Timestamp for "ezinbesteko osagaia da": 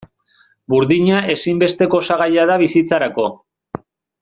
1.33-2.57